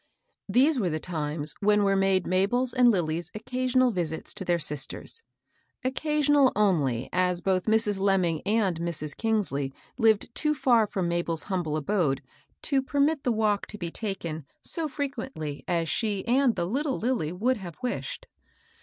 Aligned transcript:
These 0.49 0.79
were 0.79 0.89
the 0.89 0.99
times 0.99 1.53
when 1.59 1.83
were 1.83 1.95
made 1.95 2.25
Mabel's 2.25 2.73
and 2.73 2.89
Lilly's 2.89 3.29
occasional 3.35 3.91
visits 3.91 4.33
to 4.33 4.43
their 4.43 4.57
sisters,— 4.57 5.21
occa 5.85 6.17
sional 6.27 6.51
only; 6.55 7.07
as 7.13 7.41
both 7.41 7.65
Mrs. 7.65 7.99
Lemming 7.99 8.41
and 8.43 8.79
Mrs. 8.79 9.15
Eangs 9.17 9.51
ley 9.51 9.71
lived 9.99 10.33
too 10.33 10.55
fer 10.55 10.87
from 10.87 11.07
Mabel's 11.07 11.43
humble 11.43 11.77
abode 11.77 12.23
to 12.63 12.81
permit 12.81 13.21
the 13.23 13.31
walk 13.31 13.67
to 13.67 13.77
be 13.77 13.91
taken 13.91 14.47
so 14.63 14.87
frequently 14.87 15.63
as 15.67 15.87
she 15.87 16.27
and 16.27 16.55
the 16.55 16.65
little 16.65 16.97
Lilly 16.97 17.31
would 17.31 17.57
have 17.57 17.77
wished. 17.83 18.25